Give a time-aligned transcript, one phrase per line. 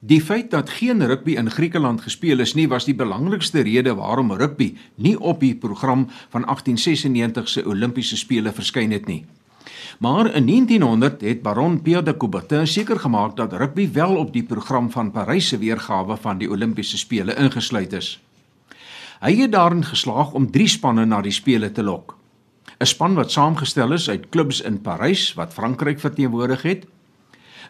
[0.00, 4.32] Die feit dat geen rugby in Griekeland gespeel is nie, was die belangrikste rede waarom
[4.32, 9.26] rugby nie op die program van 1896 se Olimpiese spele verskyn het nie.
[9.98, 14.42] Maar in 1900 het Baron Pierre de Coubertin seker gemaak dat rugby wel op die
[14.42, 18.20] program van Parys se weergawe van die Olimpiese spele ingesluit is.
[19.20, 22.16] Hy het daarin geslaag om 3 spanne na die spele te lok.
[22.80, 26.86] 'n Span wat saamgestel is uit klubs in Parys wat Frankryk verteenwoordig het,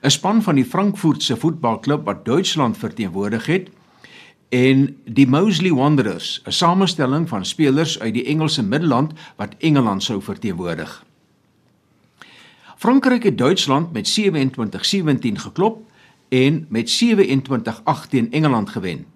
[0.02, 3.68] 'n span van die Frankfurtse voetbalklub wat Duitsland verteenwoordig het
[4.48, 10.22] en die Moseley Wanderers, 'n samestelling van spelers uit die Engelse Middelland wat Engeland sou
[10.22, 11.04] verteenwoordig.
[12.76, 15.90] Frankryk het Duitsland met 27-17 geklop
[16.28, 19.06] en met 27-8 teen Engeland gewen.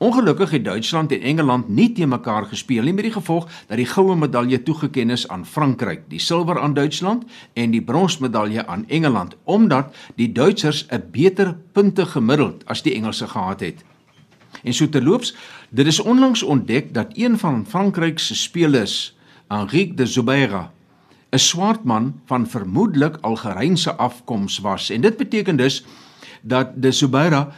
[0.00, 3.84] Ongelukkig het Duitsland en Engeland nie te mekaar gespeel nie met die gevolg dat die
[3.84, 9.36] goue medalje toegekend is aan Frankryk, die silwer aan Duitsland en die bronsmedalje aan Engeland
[9.44, 13.84] omdat die Duitsers 'n beter punte gemiddeld as die Engelse gehad het.
[14.62, 15.34] En so terloops,
[15.68, 19.16] dit is onlangs ontdek dat een van Frankryk se spelers,
[19.48, 20.72] Henrique de Zubeira,
[21.30, 25.84] 'n swart man van vermoedelik Algerynse afkoms was en dit beteken dus
[26.42, 27.52] dat de Zubeira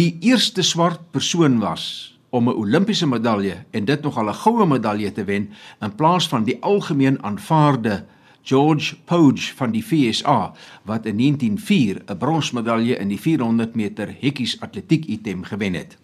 [0.00, 1.82] die eerste swart persoon was
[2.30, 6.44] om 'n Olimpiese medalje en dit nogal 'n goue medalje te wen in plaas van
[6.44, 8.04] die algemeen aanvaarde
[8.42, 10.52] George Poage van die FSA
[10.84, 15.98] wat in 1904 'n bronsmedalje in die 400 meter hekkies atletiek item gewen het.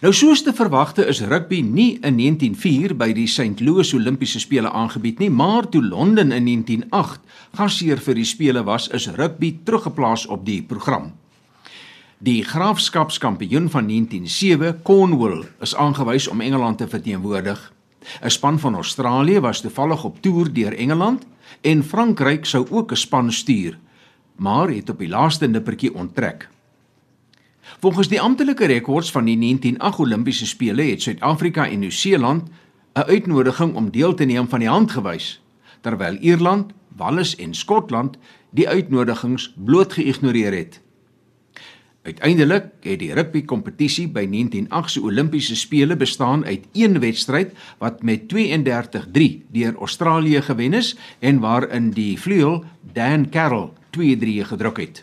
[0.00, 3.60] Nou soos te verwagte is rugby nie in 1904 by die St.
[3.60, 7.20] Louis Olimpiese spele aangebied nie, maar toe Londen in 1908
[7.52, 11.12] gasheer vir die spele was, is rugby teruggeplaas op die program.
[12.18, 17.72] Die graafskapskampioen van 1907, Cornwall, is aangewys om Engeland te verteenwoordig.
[18.22, 21.26] 'n Span van Australië was toevallig op toer deur Engeland
[21.60, 23.78] en Frankryk sou ook 'n span stuur,
[24.36, 26.48] maar het op die laaste nippertjie onttrek.
[27.80, 32.48] Volgens die amptelike rekords van die 1908 Olimpiese spele het Suid-Afrika en Nieu-Seeland
[32.94, 35.42] 'n uitnodiging om deel te neem van die hand gewys,
[35.80, 38.16] terwyl Ierland, Wallis en Skotland
[38.50, 40.84] die uitnodigings bloot geïgnoreer het.
[42.06, 48.04] Uiteindelik het die rugby kompetisie by 1908 se Olimpiese spele bestaan uit een wedstryd wat
[48.06, 52.62] met 32-3 deur Australië gewen is en waarin die vleuel
[52.92, 55.02] Dan Carroll 2-3 gedruk het.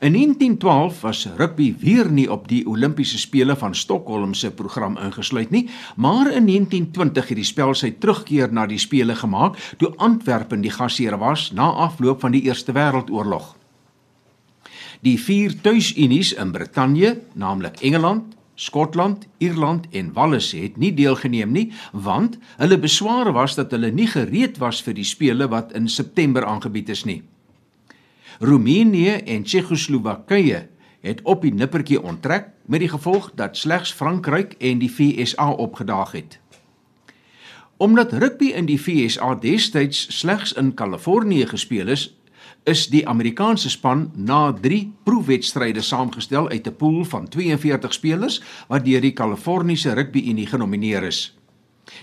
[0.00, 5.50] In 1912 was rugby weer nie op die Olimpiese spele van Stockholm se program ingesluit
[5.50, 10.64] nie, maar in 1920 het die spel sy terugkeer na die spele gemaak toe Antwerpen
[10.64, 13.57] die gasheer was na afloop van die Eerste Wêreldoorlog.
[15.06, 21.68] Die vier tuisunies in Brittanje, naamlik Engeland, Skotland, Ierland en Wallis het nie deelgeneem nie,
[21.92, 26.42] want hulle besware was dat hulle nie gereed was vir die spele wat in September
[26.42, 27.20] aangebied is nie.
[28.42, 30.66] Roemenië en Tsjechoslowakye
[31.06, 36.12] het op die nippertjie onttrek met die gevolg dat slegs Frankryk en die VSA opgedaag
[36.18, 36.40] het.
[37.78, 42.10] Omdat rugby in die VSA destyds slegs in Kalifornië gespeel is,
[42.68, 48.84] is die Amerikaanse span na 3 proefwedstryde saamgestel uit 'n pool van 42 spelers wat
[48.84, 51.38] deur die Kaliforniese Rugby Unie genomineer is.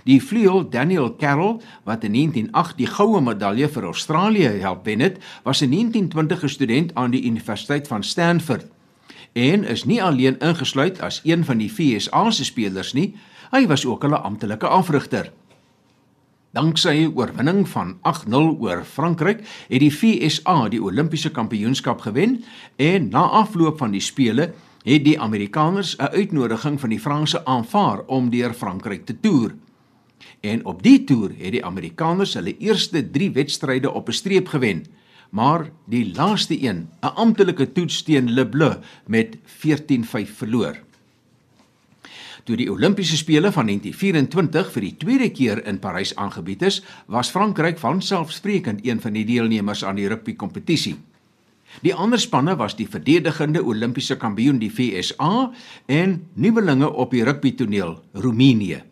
[0.04, 5.18] Die vleuel Daniel Carroll wat in 1908 die goue medalje vir Australië help wen het,
[5.44, 8.66] was 'n 1920 student aan die Universiteit van Stanford
[9.34, 13.16] en is nie alleen ingesluit as een van die FSA se spelers nie,
[13.52, 15.32] hy was ook hulle amptelike afrigter.
[16.56, 22.38] Danksy sy oorwinning van 8-0 oor Frankryk het die FSA die Olimpiese kampioenskap gewen
[22.80, 24.54] en na afloop van die spele
[24.86, 29.52] het die Amerikaners 'n uitnodiging van die Franse aanvaar om deur Frankryk te toer.
[30.40, 34.86] En op die toer het die Amerikaners hulle eerste 3 wedstryde op 'n streep gewen,
[35.32, 38.76] maar die laaste een, 'n amptelike toets teen Le Bleu
[39.08, 40.80] met 14-5 verloor.
[42.46, 47.32] Toe die Olimpiese spele van 1924 vir die tweede keer in Parys aangebied is, was
[47.34, 50.94] Frankryk van selfsprekend een van die deelnemers aan die rugby kompetisie.
[51.82, 55.32] Die ander spanne was die verdedigende Olimpiese kampioen die VSA
[55.90, 58.84] en nuwelinge op die rugbytoneel Roemenië.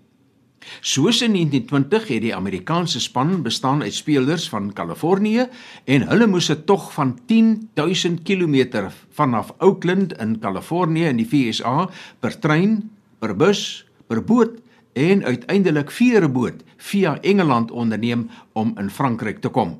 [0.82, 5.46] Soos in 1920 het die Amerikaanse span bestaan uit spelers van Kalifornië
[5.86, 11.90] en hulle moes 'n tog van 10000 km vanaf Oakland in Kalifornië in die VSA
[12.20, 12.90] per trein
[13.24, 14.60] per bus, per boot
[15.00, 16.60] en uiteindelik veerboot
[16.90, 19.78] via Engeland onderneem om in Frankryk te kom.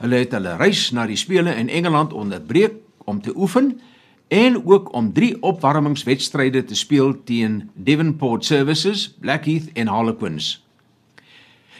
[0.00, 3.76] Hulle het hulle reis na die spele in Engeland onderbreek om te oefen
[4.32, 10.58] en ook om 3 opwarmingswedstryde te speel teen Devonport Services, Blackheath en Harlequins.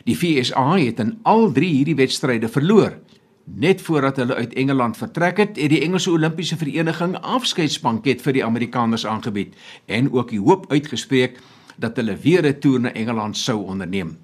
[0.05, 2.97] Die FSA het in al 3 hierdie wedstryde verloor
[3.55, 8.45] Net voordat hulle uit Engeland vertrek het, het die Engelse Olimpiese Vereniging afskeidsbanket vir die
[8.45, 9.55] Amerikaners aangebied
[9.87, 11.39] en ook die hoop uitgespreek
[11.77, 14.19] dat hulle weer 'n toer na Engeland sou onderneem.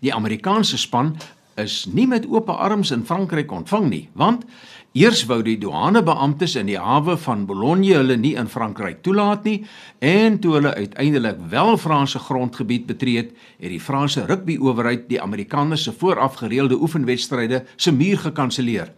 [0.00, 1.16] Die Amerikaanse span
[1.62, 4.44] is nie met oop arms in Frankryk ontvang nie, want
[4.92, 9.60] eers wou die douanebeamptes in die hawe van Boulogne hulle nie in Frankryk toelaat nie
[10.02, 13.30] en toe hulle uiteindelik wel Franse grondgebied betree het,
[13.60, 18.90] het die Franse rugbyowerheid die Amerikaners se vooraf gereelde oefenwedstryde se muur gekanselleer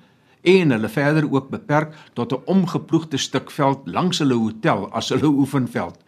[0.43, 5.29] en hulle verder ook beperk tot 'n omgeploegde stuk veld langs hulle hotel as hulle
[5.29, 5.99] oefenveld.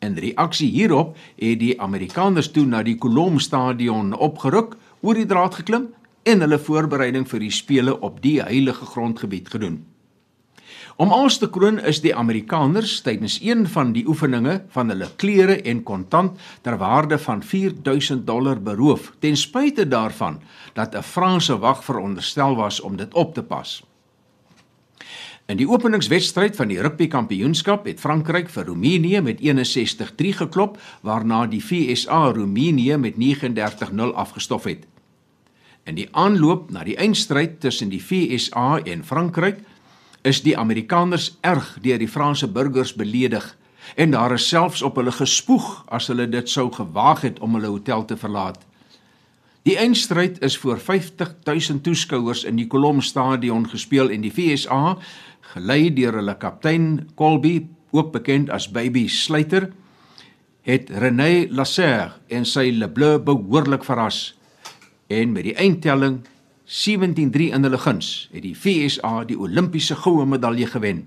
[0.00, 5.54] In reaksie hierop het die Amerikaners toe na die Colombe stadion opgeruk, oor die draad
[5.54, 5.88] geklim
[6.22, 9.80] en hulle voorbereiding vir die spele op die heilige grondgebied gedoen.
[11.00, 15.56] Om alles te kroon is die Amerikaners tydens een van die oefeninge van hulle klere
[15.64, 20.42] en kontant ter waarde van 4000 dollar beroof ten spyte daarvan
[20.74, 23.80] dat 'n Franse wag veronderstel was om dit op te pas.
[25.50, 31.46] In die openingswedstryd van die rugby kampioenskap het Frankryk vir Roemenië met 61-3 geklop, waarna
[31.46, 34.86] die VSA Roemenië met 39-0 afgestof het.
[35.84, 39.62] In die aanloop na die eindstryd tussen die VSA en Frankryk
[40.22, 43.56] is die Amerikaners erg deur die Franse burgers beledig
[43.96, 47.72] en daar is selfs op hulle gespoeg as hulle dit sou gewaag het om hulle
[47.72, 48.60] hotel te verlaat.
[49.68, 54.96] Die eindstryd is voor 50000 toeskouers in die Colombe Stadion gespeel en die VSA
[55.52, 59.70] gelei deur hulle kaptein Colby, ook bekend as Baby Sluiter,
[60.62, 64.30] het René Lasserre en sy Le Bleu behoorlik verras.
[65.10, 66.20] En met die eindtelling
[66.70, 71.02] 17-3 in hulle guns, het die FSA die Olimpiese goue medalje gewen.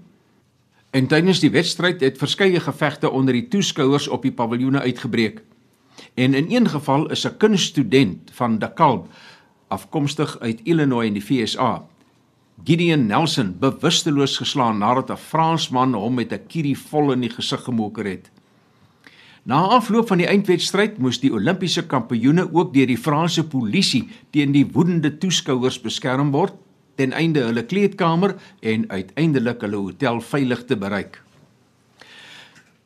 [0.92, 5.42] En tydens die wedstryd het verskeie gevegte onder die toeskouers op die paviljoene uitgebreek.
[6.14, 9.08] En in een geval is 'n kunststudent van DeKalb
[9.68, 11.88] afkomstig uit Illinois in die FSA
[12.64, 17.64] Gideon Nelson bewusteloos geslaan nadat 'n Fransman hom met 'n kierie vol in die gesig
[17.64, 18.32] gemoker het.
[19.44, 24.54] Na afloop van die eindwedstryd moes die Olimpiese kampioene ook deur die Franse polisie teen
[24.56, 26.56] die woedende toeskouers beskerm word
[26.96, 31.20] ten einde hulle kleedkamer en uiteindelik hulle hotel veilig te bereik.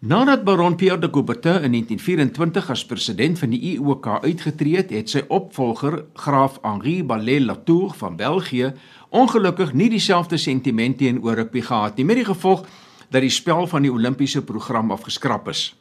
[0.01, 5.13] Nadat Baron Pierre de Coubertin in 1924 as president van die IOC uitgetree het, het
[5.13, 8.73] sy opvolger, graaf Henri Ballet-Latour van België,
[9.09, 12.65] ongelukkig nie dieselfde sentiment teenoor rugby gehad nie, met die gevolg
[13.13, 15.75] dat die spel van die Olimpiese program afgeskraap is.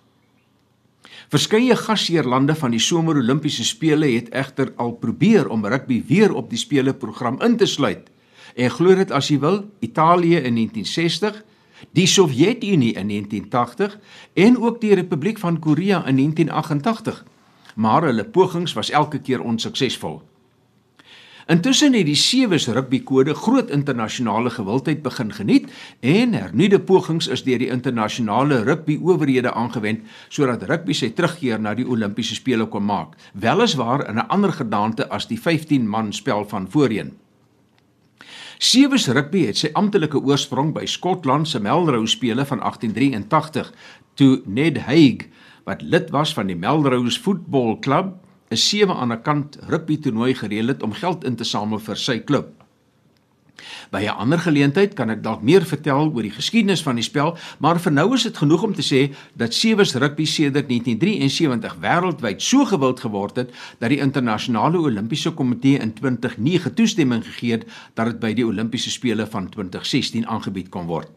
[1.27, 6.51] Verskeie gasheerlande van die Somer Olimpiese spele het egter al probeer om rugby weer op
[6.51, 8.07] die spele program in te sluit.
[8.55, 11.43] En glo dit as jy wil, Italië in 1960,
[11.99, 13.99] die Sowjetunie in 1980
[14.35, 17.25] en ook die Republiek van Korea in 1988.
[17.75, 20.23] Maar hulle pogings was elke keer onsuksesvol.
[21.47, 25.69] Intussen het die sewe se rugbykode groot internasionale gewildheid begin geniet
[26.03, 31.87] en hernuide pogings is deur die internasionale rugbyowerhede aangewend sodat rugby sy terugkeer na die
[31.87, 37.15] Olimpiese spele kon maak, weliswaar in 'n ander gedaante as die 15-man spel van voorheen.
[38.59, 43.73] Sewe se rugby het sy amptelike oorsprong by Skotland se Melrose spele van 1883
[44.15, 45.29] toe Ned Haig
[45.65, 50.35] wat lid was van die Melrose Football Club 'n sewe aan 'n kant rugby toernooi
[50.35, 52.47] gereël het om geld in te samel vir sy klub.
[53.91, 57.37] By 'n ander geleentheid kan ek dalk meer vertel oor die geskiedenis van die spel,
[57.59, 62.43] maar vir nou is dit genoeg om te sê dat sewes rugby sedert 1973 wêreldwyd
[62.43, 68.07] so gewild geword het dat die internasionale Olimpiese Komitee in 2009 toestemming gegee het dat
[68.07, 71.09] dit by die Olimpiese spele van 2016 aangebied kon word.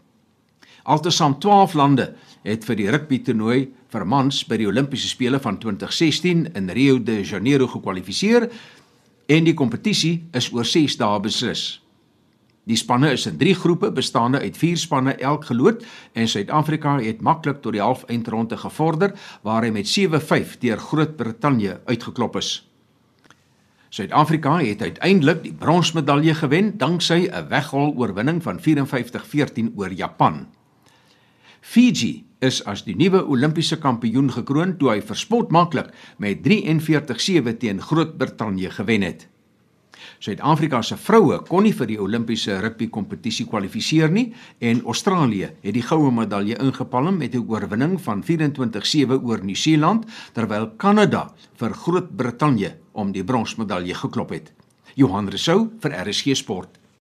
[0.84, 5.60] Altesaam 12 lande het vir die rugby toernooi vir mans by die Olimpiese spele van
[5.60, 8.50] 2016 in Rio de Janeiro gekwalifiseer
[9.30, 11.82] en die kompetisie is oor 6 dae beslis.
[12.70, 17.22] Die spanne is in 3 groepe bestaande uit 4 spanne elk geloot en Suid-Afrika het
[17.26, 22.52] maklik tot die halfeindronde gevorder waar hy met 7-5 deur Groot-Brittanje uitgeklop is.
[23.90, 30.46] Suid-Afrika het uiteindelik die bronsmedalje gewen danksy 'n weghol oorwinning van 54-14 oor Japan.
[31.62, 37.82] Fiji is as die nuwe Olimpiese kampioen gekroon toe hy verspot maklik met 43-7 teen
[37.84, 39.28] Groot-Brittanje gewen het.
[40.20, 44.30] Suid-Afrika se vroue kon nie vir die Olimpiese rugby kompetisie kwalifiseer nie
[44.64, 50.72] en Australië het die goue medalje ingepalm met 'n oorwinning van 24-7 oor Nieu-Seeland terwyl
[50.78, 54.54] Kanada vir Groot-Brittanje om die bronsmedalje geklop het.
[54.96, 56.79] Johan Rousseau vir RSG Sport.